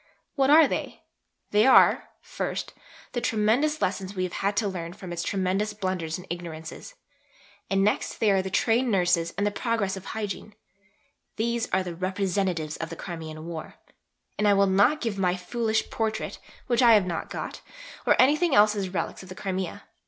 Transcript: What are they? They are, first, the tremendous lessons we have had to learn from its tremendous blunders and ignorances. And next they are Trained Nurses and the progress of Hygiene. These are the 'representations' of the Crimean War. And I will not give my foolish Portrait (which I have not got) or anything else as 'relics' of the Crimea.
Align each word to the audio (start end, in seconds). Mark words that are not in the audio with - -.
What 0.33 0.49
are 0.49 0.67
they? 0.67 1.03
They 1.51 1.67
are, 1.67 2.09
first, 2.21 2.73
the 3.11 3.21
tremendous 3.21 3.83
lessons 3.83 4.15
we 4.15 4.23
have 4.23 4.33
had 4.41 4.57
to 4.57 4.67
learn 4.67 4.93
from 4.93 5.13
its 5.13 5.21
tremendous 5.21 5.73
blunders 5.73 6.17
and 6.17 6.25
ignorances. 6.31 6.95
And 7.69 7.83
next 7.83 8.15
they 8.17 8.31
are 8.31 8.41
Trained 8.41 8.89
Nurses 8.89 9.31
and 9.37 9.45
the 9.45 9.51
progress 9.51 9.95
of 9.95 10.05
Hygiene. 10.05 10.55
These 11.35 11.69
are 11.69 11.83
the 11.83 11.93
'representations' 11.93 12.77
of 12.77 12.89
the 12.89 12.95
Crimean 12.95 13.45
War. 13.45 13.75
And 14.39 14.47
I 14.47 14.55
will 14.55 14.65
not 14.65 15.01
give 15.01 15.19
my 15.19 15.35
foolish 15.35 15.91
Portrait 15.91 16.39
(which 16.65 16.81
I 16.81 16.93
have 16.95 17.05
not 17.05 17.29
got) 17.29 17.61
or 18.07 18.19
anything 18.19 18.55
else 18.55 18.75
as 18.75 18.89
'relics' 18.89 19.21
of 19.21 19.29
the 19.29 19.35
Crimea. 19.35 19.83